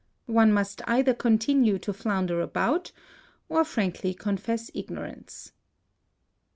One 0.25 0.51
must 0.51 0.81
either 0.87 1.13
continue 1.13 1.77
to 1.77 1.93
flounder 1.93 2.41
about 2.41 2.91
or 3.49 3.63
frankly 3.63 4.15
confess 4.15 4.71
ignorance. 4.73 5.51